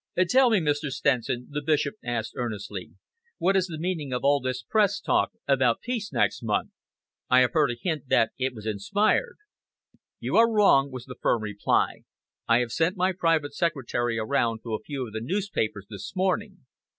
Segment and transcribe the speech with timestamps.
[0.29, 0.89] "Tell me, Mr.
[0.89, 2.93] Stenson," the Bishop asked earnestly,
[3.37, 6.71] "what is the meaning of all this Press talk, about peace next month?
[7.29, 9.37] I have heard a hint that it was inspired."
[10.19, 12.01] "You are wrong," was the firm reply.
[12.47, 16.65] "I have sent my private secretary around to a few of the newspapers this morning.